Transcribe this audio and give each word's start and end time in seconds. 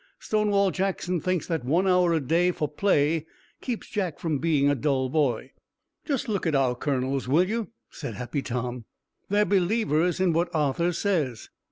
Stonewall 0.19 0.71
Jackson 0.71 1.19
thinks 1.21 1.45
that 1.45 1.63
one 1.63 1.87
hour 1.87 2.11
a 2.11 2.19
day 2.19 2.49
for 2.51 2.67
play 2.67 3.27
keeps 3.61 3.87
Jack 3.87 4.17
from 4.17 4.39
being 4.39 4.67
a 4.67 4.73
dull 4.73 5.09
boy." 5.09 5.51
"Just 6.07 6.27
look 6.27 6.47
at 6.47 6.55
our 6.55 6.73
colonels, 6.73 7.27
will 7.27 7.47
you?" 7.47 7.69
said 7.91 8.15
Happy 8.15 8.41
Tom. 8.41 8.85
"They're 9.29 9.45
believers 9.45 10.19
in 10.19 10.33
what 10.33 10.49
Arthur 10.55 10.91
says." 10.91 11.49